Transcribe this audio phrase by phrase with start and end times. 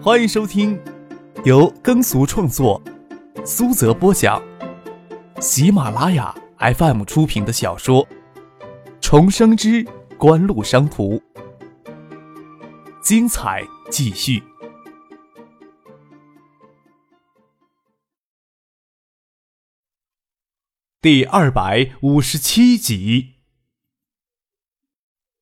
[0.00, 0.80] 欢迎收听
[1.44, 2.80] 由耕俗创作、
[3.44, 4.40] 苏泽播讲、
[5.40, 8.06] 喜马拉雅 FM 出品的小说
[9.00, 9.84] 《重生之
[10.16, 11.16] 官路商途》，
[13.02, 14.40] 精彩继续，
[21.00, 23.34] 第二百五十七集。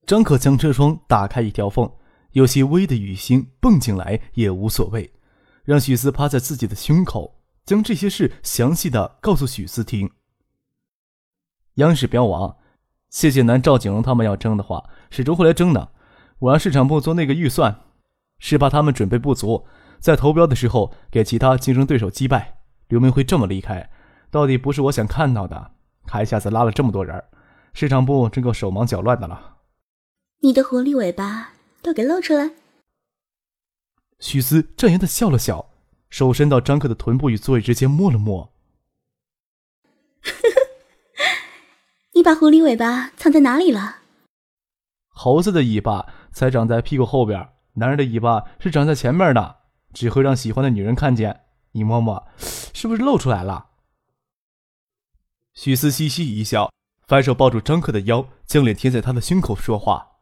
[0.06, 1.92] 张可将车窗打开一条缝。
[2.36, 5.10] 有些微的雨星蹦进来也无所谓，
[5.64, 10.10] 让许思趴在自己的胸口，将这些事详细的告诉许思听。
[11.76, 12.58] 央视标王，
[13.08, 15.92] 谢谢南赵景荣他们要争的话，始终会来争的。
[16.40, 17.80] 我让市场部做那个预算，
[18.38, 19.66] 是怕他们准备不足，
[19.98, 22.58] 在投标的时候给其他竞争对手击败。
[22.88, 23.88] 刘明辉这么离开，
[24.30, 25.70] 到底不是我想看到的。
[26.04, 27.24] 他一下子拉了这么多人，
[27.72, 29.56] 市场部真够手忙脚乱的了。
[30.42, 31.55] 你的狐狸尾巴。
[31.86, 32.50] 都给露出来！
[34.18, 35.70] 许思战言的笑了笑，
[36.10, 38.52] 手伸到张克的臀部与座位之间摸了摸。
[42.14, 43.98] 你把狐狸尾巴藏在哪里了？
[45.10, 49.58] 猴子的尾巴才长在屁股后边，男人的尾巴是长在前面的，
[49.94, 51.42] 只会让喜欢的女人看见。
[51.70, 52.26] 你摸摸，
[52.74, 53.66] 是不是露出来了？
[55.54, 56.72] 许思嘻嘻一笑，
[57.06, 60.15] 反手抱住张克的腰，将脸贴在他的胸口说话。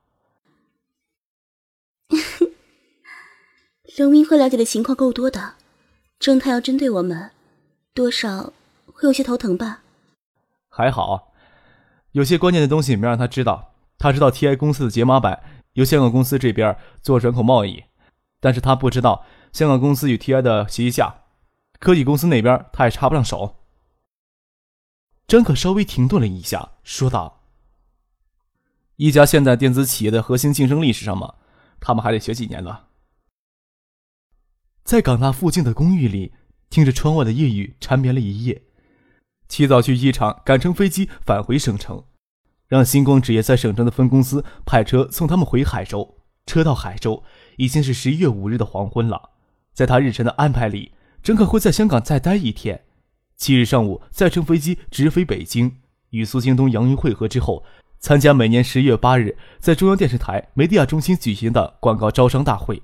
[3.96, 5.54] 刘明辉了解的情况够多的，
[6.18, 7.30] 正太要针对我们，
[7.94, 8.52] 多少
[8.86, 9.82] 会有些头疼吧？
[10.68, 11.32] 还好，
[12.10, 13.70] 有些关键的东西没让他知道。
[13.96, 15.40] 他知道 TI 公司的解码板
[15.74, 17.84] 由香港公司这边做转口贸易，
[18.40, 21.22] 但是他不知道香港公司与 TI 的协议下，
[21.78, 23.54] 科技公司那边他也插不上手。
[25.28, 27.42] 张可稍微停顿了一下，说道
[28.96, 31.36] ：“一家现代电子企业的核心竞争力是什么？
[31.78, 32.80] 他们还得学几年呢。”
[34.84, 36.34] 在港大附近的公寓里，
[36.68, 38.60] 听着窗外的夜雨，缠绵了一夜。
[39.48, 42.04] 起早去机场，赶乘飞机返回省城，
[42.68, 46.18] 让星光纸业在省城的分公司派车送他们回海州。
[46.44, 47.22] 车到海州，
[47.56, 49.30] 已经是十一月五日的黄昏了。
[49.72, 50.92] 在他日程的安排里，
[51.22, 52.84] 张可会在香港再待一天，
[53.38, 55.76] 七日上午再乘飞机直飞北京，
[56.10, 57.64] 与苏京东、杨云会合之后，
[58.00, 62.82] 参加每年十月八日在中央电视台梅地亚中心举行的广告招商大会。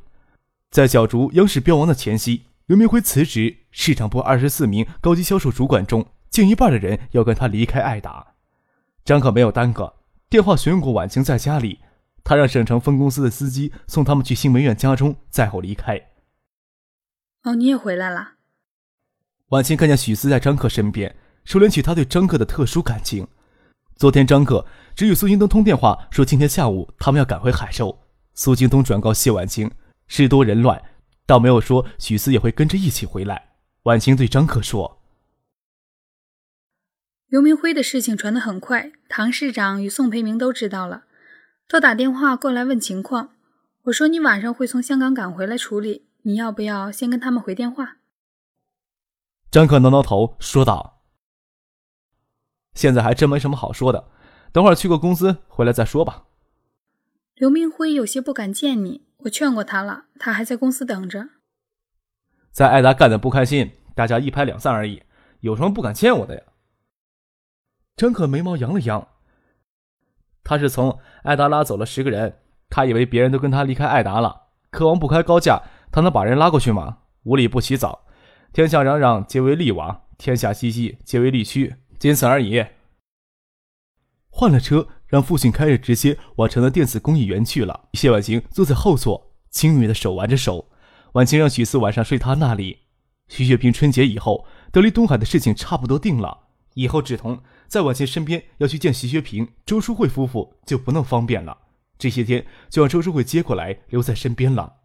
[0.70, 3.56] 在角逐央视标王的前夕，刘明辉辞职。
[3.72, 8.34] 市场部二十四名高级销售主管中，近一半的人要跟他离开爱达。
[9.04, 9.94] 张可没有耽搁，
[10.28, 11.80] 电话询问过婉清在家里，
[12.22, 16.00] 他让省城分公司的司机送他们去新梅苑家中，再后离开。
[17.42, 18.34] 哦，你也回来了。
[19.48, 23.26] 婉清看见许思在张克身边，收敛起他对张克的特殊感情。
[23.96, 24.64] 昨天张克
[24.94, 27.98] 只与苏京东通电话，说今天下午他们要赶回海州。
[28.34, 29.68] 苏京东转告谢婉清。
[30.12, 30.82] 事多人乱，
[31.24, 33.52] 倒没有说许思也会跟着一起回来。
[33.84, 35.00] 婉清对张克说
[37.30, 41.04] ：“刘明辉的事情传得很快，唐市长与宋培明都知道了，
[41.68, 43.30] 都打电话过来问情况。
[43.84, 47.98] 我说你晚上会从香港赶回来处理，你要不要先跟他们回电话？”
[49.48, 51.04] 张克挠挠头说道
[52.74, 54.08] ：“现在还真没什么好说的，
[54.50, 56.24] 等会儿去过公司回来再说吧。”
[57.40, 59.06] 刘明辉有些不敢见你。
[59.20, 61.30] 我劝过他了，他还在公司等着。
[62.50, 65.02] 在艾达干的不开心，大家一拍两散而已，
[65.40, 66.42] 有什么不敢见我的呀？
[67.96, 69.08] 张可眉毛扬了扬。
[70.44, 74.48] 他是从艾达拉走了十个人，他以为别人都跟他离开艾达了。
[74.68, 76.98] 科王不开高价，他能把人拉过去吗？
[77.22, 78.04] 无利不起早，
[78.52, 82.66] 天下攘攘皆为利往，天下熙熙皆为利趋，仅此而已。
[84.28, 84.86] 换了车。
[85.10, 87.88] 让父亲开着，直接往城的电子工艺园去了。
[87.92, 90.70] 谢婉晴坐在后座，轻蔑的手挽着手。
[91.12, 92.78] 婉晴让许四晚上睡他那里。
[93.26, 101.58] 徐雪萍春节以后，得离东海的事情差不多定了，以后志同在婉晴身边要去见徐雪萍、周淑慧夫妇就不那么方便了。
[101.98, 104.76] 这些天就让周淑慧接过来，留在身边了。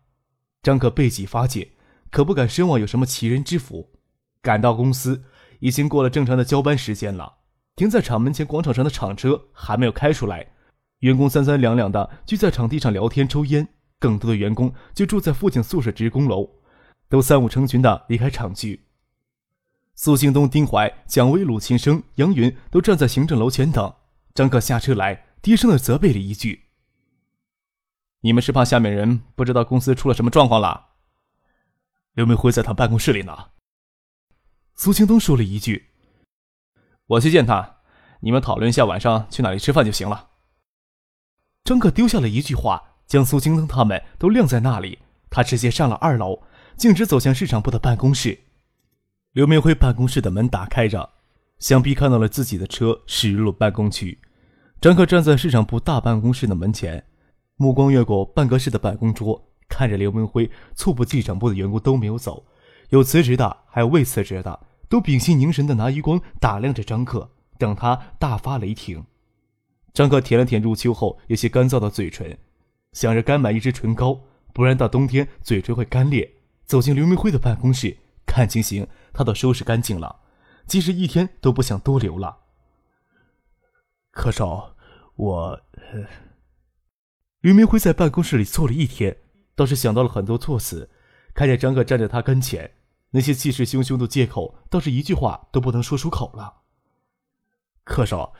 [0.63, 1.69] 张可背脊发紧，
[2.09, 3.91] 可不敢奢望有什么奇人之福。
[4.41, 5.23] 赶到公司，
[5.59, 7.35] 已经过了正常的交班时间了。
[7.75, 10.47] 停在厂门前广场上的厂车还没有开出来，
[10.99, 13.67] 员工三三两两的聚在场地上聊天抽烟，
[13.99, 16.49] 更多的员工就住在附近宿舍职工楼，
[17.09, 18.81] 都三五成群的离开厂区。
[19.93, 23.93] 苏兴东、丁怀、蒋威、鲁庆生、杨云都站在行政楼前等。
[24.33, 26.65] 张克下车来，低声的责备了一句
[28.21, 30.91] ：“你们是怕下面人不知道公司出了什么状况了？”
[32.13, 33.51] 刘明辉在他办公室里呢。
[34.75, 35.94] 苏兴东说了一句。
[37.07, 37.77] 我去见他，
[38.21, 40.29] 你们讨论一下晚上去哪里吃饭就行了。
[41.63, 44.99] 张克丢下了一句话，将苏青灯他们都晾在那里。
[45.29, 46.41] 他直接上了二楼，
[46.77, 48.39] 径直走向市场部的办公室。
[49.33, 51.09] 刘明辉办公室的门打开着，
[51.59, 54.19] 想必看到了自己的车驶入了办公区。
[54.79, 57.03] 张克站在市场部大办公室的门前，
[57.55, 62.45] 目光越过办公室的办公桌，看着刘明辉、猝不及防部的员工都没有走，
[62.89, 69.05] 有辞职的，还有未辞职的，都屏息凝神的拿余光打量着张克，等他大发雷霆。
[69.93, 72.37] 张克舔了舔入秋后有些干燥的嘴唇，
[72.91, 74.19] 想着该买一支唇膏，
[74.53, 76.31] 不然到冬天嘴唇会干裂。
[76.65, 77.95] 走进刘明辉的办公室，
[78.25, 80.21] 看情形，他都收拾干净了，
[80.65, 82.37] 即使一天都不想多留了。
[84.11, 84.75] 柯少，
[85.15, 85.61] 我……
[87.41, 89.15] 刘明辉在办公室里坐了一天，
[89.55, 90.89] 倒是想到了很多措辞。
[91.35, 92.71] 看见张克站在他跟前，
[93.15, 96.53] 那些气势汹汹的借口，倒是一句话都不能说出口了。
[97.85, 98.33] 柯少，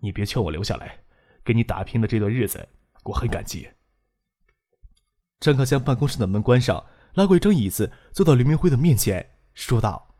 [0.00, 0.98] 你别劝我留下来，
[1.42, 2.68] 给你打拼的这段日子，
[3.04, 3.66] 我很感激。
[5.40, 6.84] 张克将办公室的门关上，
[7.14, 10.14] 拉过一张椅子，坐到刘明辉的面前，说道：“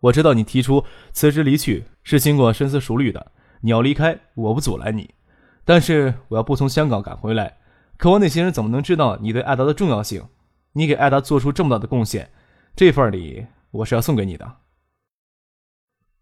[0.00, 5.14] 我知道你提出辞职离去是经过深思熟虑的。”你要离开，我不阻拦你，
[5.66, 7.58] 但是我要不从香港赶回来，
[7.98, 10.26] 可我那些人怎么能知道你对艾达的重要性？
[10.72, 12.30] 你给艾达做出这么大的贡献，
[12.78, 14.58] 这份礼我是要送给你的。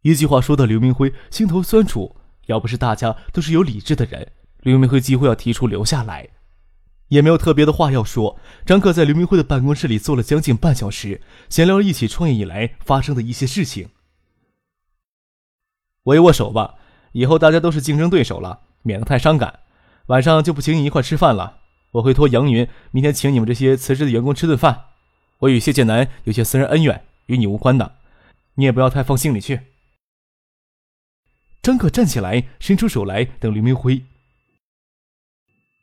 [0.00, 2.16] 一句话说的刘明辉心头酸楚，
[2.46, 4.32] 要不是大家都是有理智的人，
[4.62, 6.30] 刘明辉几乎要提出留下来，
[7.08, 8.40] 也没有特别的话要说。
[8.64, 11.20] 张克在刘明辉的办公室里坐了将近半小时，
[11.50, 13.90] 闲聊了一起创业以来发生的一些事情。
[16.04, 16.76] 握一握手吧。
[17.12, 19.60] 以后大家都是竞争对手了，免得太伤感。
[20.06, 21.58] 晚上就不请你一块吃饭了，
[21.92, 24.84] 我会托杨云明天请你们这些辞职的员工吃顿饭。
[25.40, 27.96] 我与谢建南有些私人恩怨，与你无关的，
[28.54, 29.60] 你也不要太放心里去。
[31.62, 34.04] 张可站起来，伸出手来等刘明辉。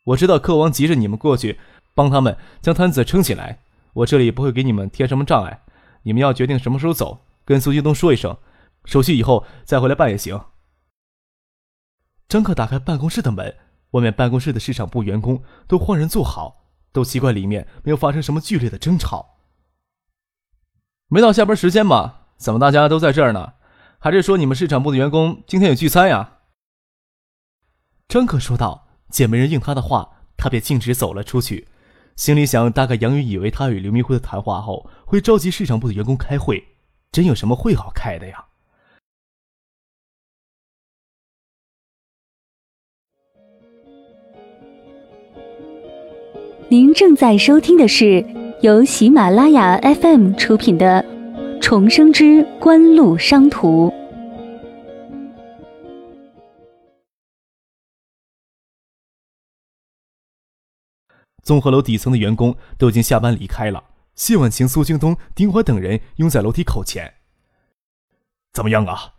[0.06, 1.60] 我知道客王急着你们过去
[1.94, 3.60] 帮他们将摊子撑起来，
[3.94, 5.62] 我这里不会给你们添什么障碍。
[6.04, 8.38] 你们要决定什么时候走，跟苏京东说一声，
[8.86, 10.42] 手续以后再回来办也行。
[12.28, 13.56] 张克打开办公室的门，
[13.92, 19.33] 外面办公室的市场部员工都换人坐好，都奇怪里面没有发生什么剧烈的争吵。
[21.13, 22.21] 没到下班时间吧？
[22.38, 23.54] 怎么大家都在这儿呢？
[24.00, 26.39] 还是说你们市场部的员工今天有聚餐呀？
[28.07, 28.88] 张可说道。
[29.12, 31.68] 见没人应他的话，他便径直走了出去，
[32.15, 36.69] 心里想：大概杨宇以为他与刘明辉的谈话后会召集市场部的员工开会，
[37.12, 38.45] 真有什么会好开的呀？
[46.69, 48.25] 您正在收听的是
[48.63, 51.04] 由喜马拉雅 FM 出品的
[51.60, 53.89] 《重生之官路商途》。
[61.44, 63.83] 综合楼底层的员工都已经下班离开了，
[64.15, 67.15] 谢婉晴、苏京东、丁怀等人拥在楼梯口前。
[68.54, 69.15] 怎么样啊？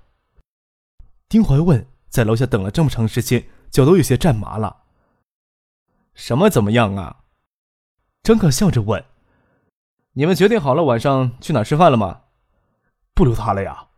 [1.29, 1.87] 丁怀问。
[2.09, 4.85] 在楼下等了这么长时间，脚都有些站麻了。
[6.15, 7.25] 什么怎么样啊？
[8.23, 9.05] 张可笑着问
[10.17, 12.23] ：“你们决定好了晚上去哪吃饭了吗？
[13.15, 13.89] 不留他了呀？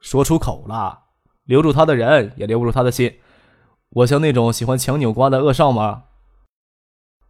[0.00, 1.04] 说出口了，
[1.44, 3.20] 留住他的人也留不住他的心。
[3.88, 6.04] 我像那种喜欢强扭瓜的恶少吗？”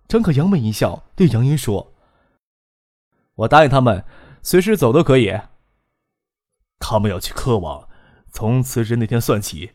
[0.09, 1.95] 张可扬眉一笑，对杨云说
[3.35, 4.05] ：“我答应他们，
[4.43, 5.33] 随时走都可以。
[6.81, 7.89] 他们要去科网，
[8.33, 9.73] 从辞职那天算起，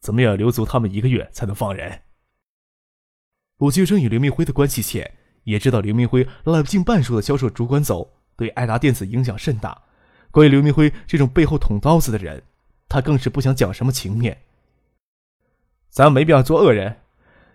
[0.00, 2.02] 怎么也要留足他们一个月才能放人。”
[3.58, 5.18] 鲁俊生与刘明辉的关系浅。
[5.44, 9.82] 也知道刘明辉拉了近半数的销售主管走，对爱达电子影响甚大。
[10.30, 12.42] 关于刘明辉这种背后捅刀子的人，
[12.88, 14.42] 他更是不想讲什么情面。
[15.88, 17.00] 咱没必要做恶人，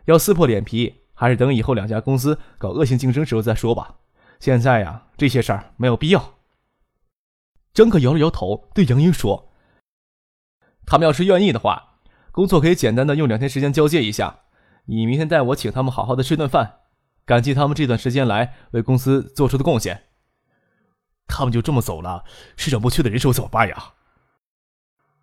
[0.06, 3.96] 要撕破脸皮，还是等以后两家公司搞恶性竞争时候再说吧。
[4.40, 6.36] 现在呀，这些事儿没有必要。
[7.74, 9.52] 张可摇了摇头，对杨英说
[10.86, 12.00] ：“他们要是愿意的话，
[12.32, 14.42] 工作可以简单的用两天时间交接一下。
[14.86, 16.82] 你明天带我请他们好好的吃顿饭。”
[17.28, 20.06] 感激他们这段时间来为公司做出的贡献。
[21.28, 22.24] 他们就这么走了，
[22.56, 23.94] 市场部缺的人手怎么办呀？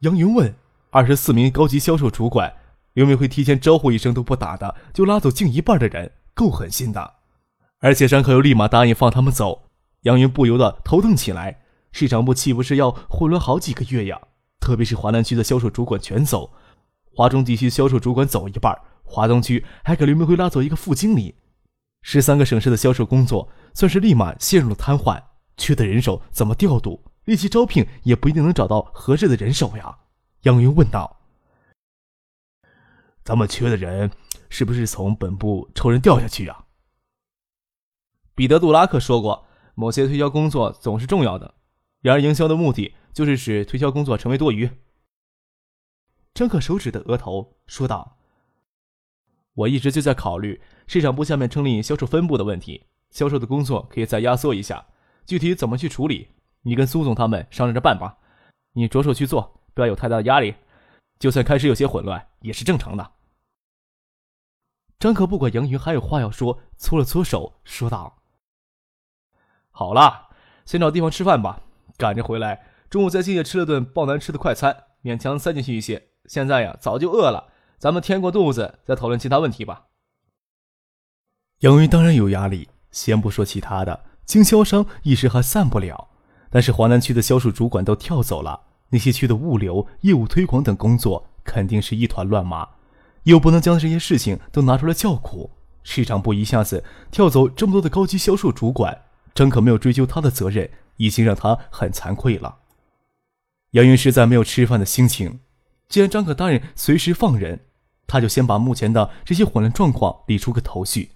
[0.00, 0.54] 杨云问。
[0.90, 2.54] 二十四名高级销售主管，
[2.92, 7.14] 刘明辉提前招呼一声都不打的，就拉走近一半的人，够狠心的。
[7.80, 9.70] 而且张克又立马答应放他们走，
[10.02, 11.62] 杨云不由得头疼起来。
[11.90, 14.20] 市场部岂不是要混乱好几个月呀？
[14.61, 16.52] 特别是华南区的销售主管全走，
[17.12, 21.34] 华中地区销售主管走一半，华东区还给刘明辉拉走一个副经理。
[22.06, 25.20] 十三个省市的销售工作算是立马陷入了瘫痪，
[25.56, 27.02] 缺的人手怎么调度？
[27.25, 30.00] 立即招聘也不一定能找到合适的人手呀。
[30.42, 31.23] 杨云问道
[33.25, 34.11] ：“咱们缺的人
[34.50, 36.66] 是不是从本部抽人调下去呀？”
[38.37, 41.54] 彼得·杜拉克说过：“某些推销工作总是重要的，
[42.02, 44.68] 然而营销的目的就是使推销工作成为多余。
[46.34, 48.18] 张可手指的额头说道
[49.54, 54.84] ：“我一直就在考虑市场部下面成立销售分部的问题，销售的工作可以再压缩一下，
[55.25, 56.28] 具体怎么去处理，
[56.62, 58.18] 你跟苏总他们商量着办吧。
[58.73, 60.54] 你着手去做，不要有太大的压力。
[61.20, 63.12] 就算开始有些混乱，也是正常的。”
[64.99, 68.23] 张可不管杨云还有话要说，搓了搓手，说道
[69.70, 70.30] ：“好了，
[70.64, 71.62] 先找地方吃饭吧。
[71.96, 76.08] 赶着回来，中午在静夜吃了顿爆难吃的快餐，勉强塞进去一些。
[76.25, 77.52] 现在呀，早就饿了。
[77.85, 79.88] 咱们填过肚子，再讨论其他问题吧。”
[81.61, 86.09] 杨云当然有压力，先不说其他的，经销商一时还散不了。
[86.49, 92.67] 但是华南区的销售主管都跳走了，那些区的物流、业务推广等工作，肯定是一团乱麻。
[93.25, 95.50] 又不能将这些事情都拿出来叫苦，
[95.83, 99.03] 市场部一下子跳走这么多的高级销售主管，
[99.35, 102.61] 张可没有追究他的责任，已经让他很惭愧了。
[103.73, 105.41] 杨云实在没有吃饭的心情，
[105.87, 107.67] 既然张可答应随时放人，
[108.06, 111.11] 他就先把目前的这些混乱状况理出个头绪，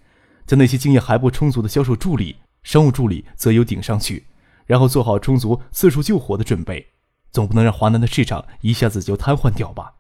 [0.47, 4.27] 将那些经验还不充足的销售助理、商务助理择优顶上去，
[4.67, 6.87] 然后做好充足四处救火的准备，
[7.31, 9.95] 总不能让华南的市场一下子就瘫痪掉吧。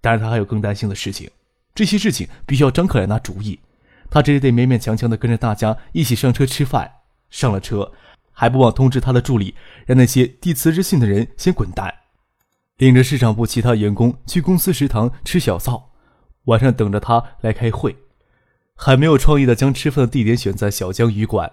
[0.00, 1.30] 但是他还有更担心的事情，
[1.74, 3.58] 这些事情必须要张可来拿主意。
[4.08, 6.90] 他只得勉勉强强地跟着大家一起上车吃饭。
[7.28, 7.92] 上了车，
[8.30, 9.52] 还不忘通知他的助理，
[9.84, 11.92] 让那些递辞职信的人先滚蛋，
[12.78, 15.92] 领着市场部其他员工去公司食堂吃小灶，
[16.44, 17.96] 晚上等着他来开会。
[18.74, 21.50] 还没有创意的将吃饭的地点选在小江鱼馆，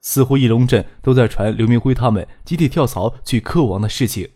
[0.00, 4.30] 似乎义龙镇都在传刘明辉他们集体跳槽去客王的事情。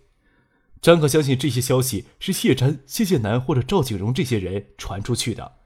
[0.81, 5.57] 张可相信这些消息是谢詹、谢剑南或者赵景荣这些人传出去的，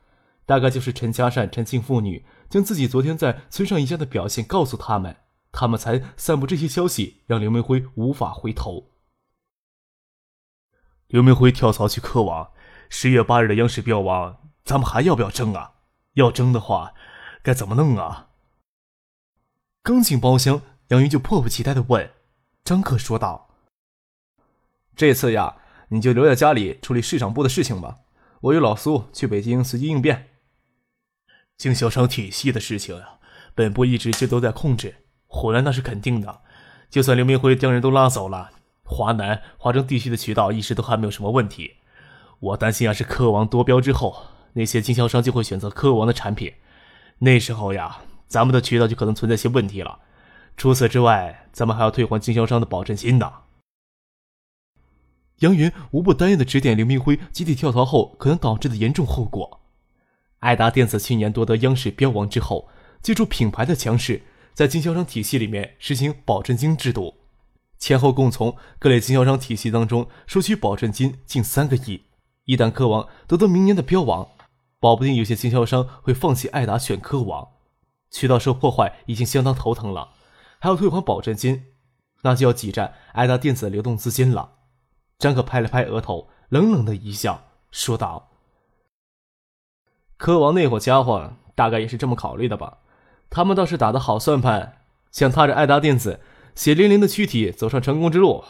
[0.47, 5.15] 大概就是陈嘉善、陈庆父女将自己昨天在村上一家的表现告诉他们，
[5.53, 8.92] 他们才散布这些消息，让刘明辉无法回头。
[11.13, 12.53] 刘明辉跳槽去科网，
[12.89, 15.73] 十月八日的央视标王，咱们还要不要争啊？
[16.15, 16.95] 要争的话，
[17.43, 18.31] 该怎么弄啊？
[19.83, 22.11] 刚进包厢，杨云就迫不及待的问，
[22.65, 23.51] 张克说道。
[24.97, 25.57] 这次呀，
[25.89, 27.99] 你就留在家里处理市场部的事情吧。
[28.41, 30.31] 我与老苏去北京随机应变。
[31.59, 33.19] 经销商体系的事情呀，
[33.55, 36.41] 本部一直就都在控制，混乱那是肯定的。
[36.89, 38.51] 就算刘明辉将人都拉走了，
[38.85, 41.77] 华南、华中地区的渠道一直都还没有什么问题。
[42.41, 44.25] 我担心啊，是科王夺标之后，
[44.55, 46.53] 那些经销商就会选择科王的产品，
[47.19, 50.01] 那时候呀，咱们的渠道就可能存在些问题了。
[50.57, 53.33] 除此之外，咱们还要退还经销商的保证金呢。
[55.39, 59.61] 杨云无不担忧的指点刘明辉集体跳槽后可能导致的严重后果。
[60.41, 62.69] 爱达电子去年夺得央视标王之后，
[63.01, 64.23] 借助品牌的强势，
[64.53, 67.15] 在经销商体系里面实行保证金制度，
[67.83, 72.05] 前后共从各类经销商体系当中收取保证金近三个亿。
[72.45, 74.29] 一旦科王得到明年的标王，
[74.79, 77.49] 保不定有些经销商会放弃爱达选科王，
[78.09, 80.11] 渠道受破坏已经相当头疼了，
[80.61, 81.65] 还要退还保证金，
[82.23, 84.53] 那就要挤占爱达电子流动资金了。
[85.19, 88.31] 张可拍了拍额头，冷冷的一笑，说道
[90.17, 92.79] ：“科王那伙家伙大概也是这么考虑的吧？
[93.29, 94.79] 他们倒是打的好算盘，
[95.11, 96.21] 想踏着爱达电子
[96.55, 98.45] 血淋淋的躯体走上成功之路。”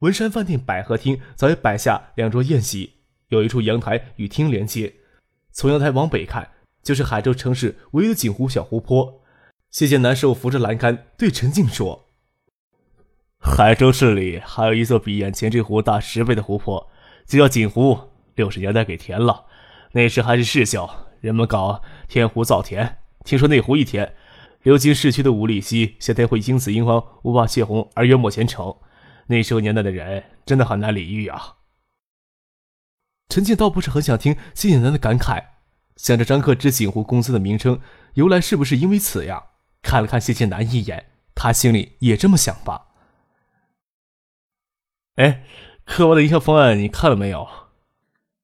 [0.00, 2.94] 文山饭店百合厅早已摆下两桌宴席，
[3.28, 4.94] 有一处阳台与厅连接，
[5.52, 6.50] 从阳台往北看
[6.82, 9.22] 就是海州城市唯一的锦湖小湖泊。
[9.70, 12.06] 谢剑南手扶着栏杆，对陈静说。
[13.38, 16.90] 海州市里还有一座比眼前这湖大十倍的湖泊，
[17.26, 17.98] 就叫锦湖。
[18.36, 19.44] 六十年代给填了，
[19.92, 22.98] 那时还是市校，人们搞填湖造田。
[23.22, 24.14] 听说那湖一填，
[24.62, 28.76] 流经市区的五里溪夏天会因此樱花无法泄洪而淹没前程。
[29.26, 31.56] 那时候年代的人真的很难理喻啊。
[33.28, 35.44] 陈静倒不是很想听谢剑南的感慨，
[35.96, 37.80] 想着张克之锦湖公司的名称
[38.14, 39.42] 由来是不是因为此呀？
[39.82, 42.88] 看了看谢剑南一眼，他心里也这么想吧。
[45.14, 45.44] 哎，
[45.84, 47.48] 科王的营销方案你看了没有？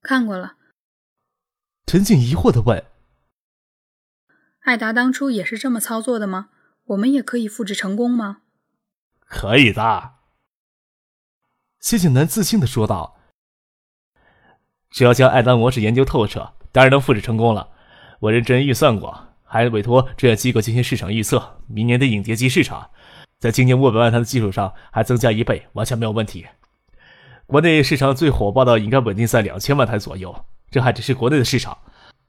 [0.02, 0.54] 看过了。
[1.84, 2.82] 陈静疑惑的问
[4.66, 6.48] ：“艾达当初也是这么操作的吗？
[6.86, 8.38] 我们也可以复制成功吗？”
[9.24, 10.14] 可以的。
[11.78, 13.16] 谢景南自信的说道
[14.90, 17.68] ：“只要将艾达模式研究透彻，当然能复制成功了。
[18.18, 22.90] 我认真预算过，还委托专业机构进行市场预测，明年的影碟机市场。”
[23.38, 26.44] 在今年五百万台的基础上，还增加一倍，完全没有问题。
[27.46, 31.78] 国内市场最火爆的应该稳定在两千万台左右，这还只是国内的市场。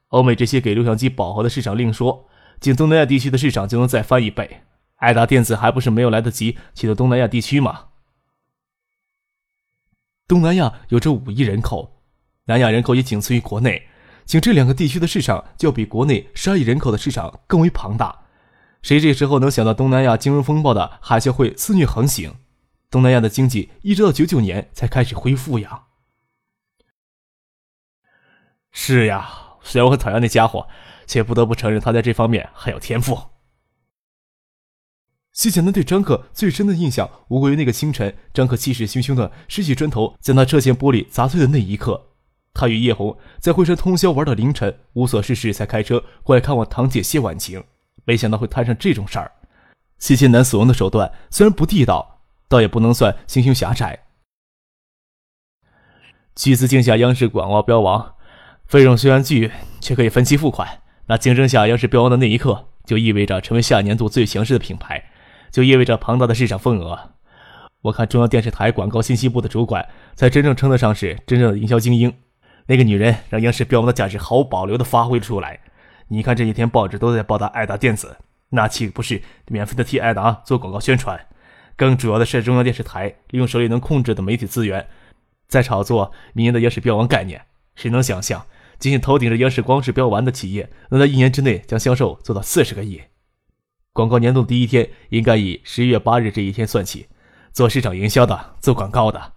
[0.10, 2.28] 欧美这些给录像机饱和的市场另说，
[2.60, 4.62] 仅东南亚地区的市场就能再翻一倍。
[4.96, 7.90] 爱达电子还不是没有来得及去到东南亚地区吗？
[10.28, 12.02] 东南亚有着五亿人口，
[12.46, 13.88] 南亚人口也仅次于国内，
[14.26, 18.24] 仅这两个地区的市场就要比国内十二亿人口的市场更为庞大。
[18.82, 22.36] 谁这时候能想到东南亚金融风暴的海啸会肆虐横行？
[22.90, 25.84] 东南亚的经济一直到九九年才开始恢复呀。
[28.72, 30.66] 是呀，虽然我很讨厌那家伙，
[31.06, 33.20] 却不得不承认他在这方面很有天赋。
[35.34, 42.02] 谢简南对张克最深的印象，无过于那个清晨，张克气势汹汹的拾起砖头，将他车前玻璃砸碎的那一刻。
[42.54, 47.64] 他与叶红在惠山通宵玩到凌晨，无所事事才开车过来看望堂姐谢婉晴。
[48.06, 49.32] 没想到会摊上这种事儿。
[50.00, 54.06] 谢剑南所用的手段虽然不地道，倒也不能算心胸狭窄。
[56.36, 58.16] 巨资竞下央视广告标王，
[58.68, 60.68] 费用虽然巨，却可以分期付款。
[61.06, 65.06] 那竞争下央视标王的那一刻，就意味着成为下年度最强势的品牌，
[65.50, 67.12] 就意味着庞大的市场份额。
[67.84, 72.14] 我看中央电视台广告信息部的主管，才真正称得上是真正的营销精英。
[72.66, 75.58] 那个女人让央视标王的价值毫无保留地发挥出来。
[76.10, 78.18] 你看这几天报纸都在报道爱达电子，
[78.50, 81.18] 那岂不是免费的替爱达做广告宣传？
[81.78, 84.86] 更主要的是，中央电视台利用手里能控制的媒体资源，
[85.48, 87.42] 在炒作明年的央视标王概念。
[87.76, 88.44] 谁能想象，
[88.80, 93.02] 仅仅头顶着央视光是标完的企业，能在一年之内将销售做到四十个亿？
[93.94, 97.08] 广告年度第一天应该以十一月八日这一天算起，
[97.52, 99.34] 做市场营销的、做广告的，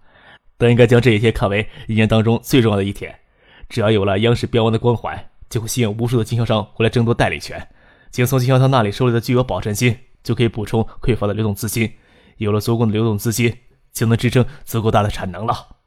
[0.59, 3.19] 都应该将这一天看为一年当中最重要的一天。
[3.69, 5.27] 只要有了央视标王的光环。
[5.51, 7.69] 就会吸引无数的经销商回来争夺代理权，
[8.13, 11.93] 仅从经销商那里收来的巨额保证金就可以补充匮乏的流动资金。
[12.37, 13.53] 有了足够的流动资金，
[13.93, 15.80] 就能支撑足够大的产能了。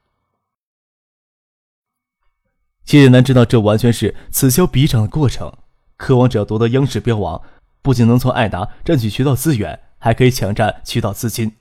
[2.86, 5.52] 谢剑南知道这完全是此消彼长的过程。
[5.96, 7.42] 渴望只要夺得央视标王，
[7.82, 11.54] 不仅能从爱达占取渠道资源，还可以抢占渠道资金。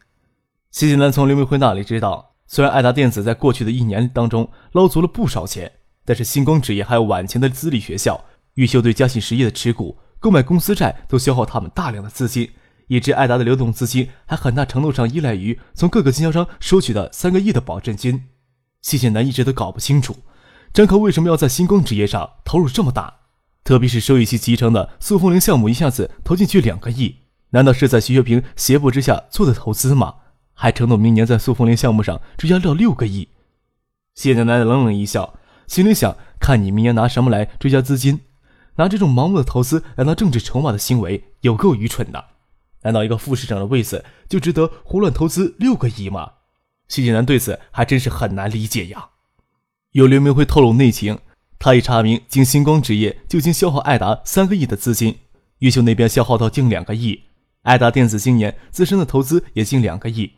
[0.70, 5.70] 谢剑南从刘明辉那里知道，虽然爱达电子在过去的一年当中捞足了不少钱。
[6.04, 12.50] 但是星光纸业还有晚晴的私立学校、玉秀对嘉信实业的持股、购买公司债，都消耗他们大量的资金，
[12.88, 18.24] 以致爱达的流动资金还很大程度上依赖于从各个经销商收取的三个亿的保证金。
[18.80, 20.16] 谢剑南一直都搞不清楚，
[20.72, 23.16] 张科为什么要在星光纸业上投入这么大，
[23.62, 27.16] 特别是收益期集成的速风铃项目，一下子投进去两个亿，
[27.50, 30.14] 难道是在徐学平胁迫之下做的投资吗？
[30.54, 33.28] 还承诺明年在速风铃项目上追加到六个亿？
[34.14, 35.34] 谢剑南冷冷一笑。
[35.66, 38.20] 心里想：看你明年拿什么来追加资金？
[38.76, 42.24] 拿这种盲目的投资来当政治筹码的行为，有够愚蠢的。
[42.84, 46.32] 难道一个副市长的位子就值得胡乱投资六个亿吗？
[46.88, 49.10] 谢晋南对此还真是很难理解呀。
[49.92, 51.18] 有刘明辉透露内情，
[51.58, 55.18] 他已查明，经星光纸业就经消耗爱达三个亿的资金，
[55.58, 57.24] 越秀那边消耗到近两个亿，
[57.64, 60.32] 爱达电子今年自身的投资也近两个亿。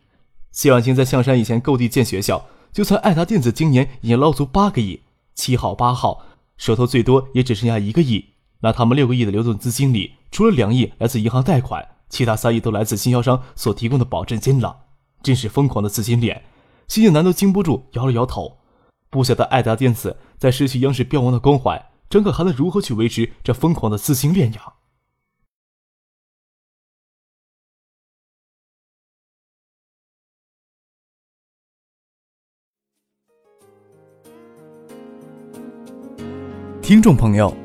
[0.51, 5.03] 谢婉清在象山以前购地建学校，就算爱达电子今年已经捞足八个亿。
[5.33, 6.25] 七号、八号
[6.57, 8.25] 手头最多也只剩下一个亿，
[8.59, 14.79] 那他们六个亿的流动资金里，除了两亿来自银行贷款，其他三亿都来自经销商所提供的保证金了，
[15.23, 16.43] 真是疯狂的资金链。
[16.89, 18.57] 谢晋南都经不住摇了摇头，
[19.15, 24.73] 不晓得爱达电子在失去央视标王的光环，张可还能如何去维持这疯狂的资金链呀？
[36.81, 37.55] 听众朋友，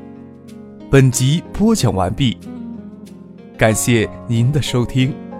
[0.89, 2.37] 本集播讲完毕，
[3.57, 5.30] 感谢您的收听。